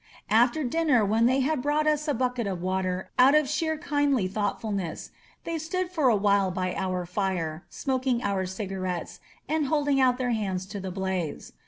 After 0.31 0.63
dinner, 0.63 1.05
when 1.05 1.27
they 1.27 1.41
had 1.41 1.61
brought 1.61 1.85
us 1.85 2.07
a 2.07 2.15
bucket 2.15 2.47
of 2.47 2.59
water 2.59 3.11
out 3.19 3.35
of 3.35 3.47
sheer 3.47 3.77
kindly 3.77 4.27
thoughtfulness, 4.27 5.11
they 5.43 5.59
stood 5.59 5.91
for 5.91 6.09
a 6.09 6.15
while 6.15 6.49
by 6.49 6.73
our 6.73 7.05
fire, 7.05 7.67
smoking 7.69 8.23
our 8.23 8.47
cigarettes 8.47 9.19
and 9.47 9.67
holding 9.67 10.01
out 10.01 10.17
their 10.17 10.31
hands 10.31 10.65
to 10.73 10.79
the 10.79 10.89
blaze. 10.89 11.53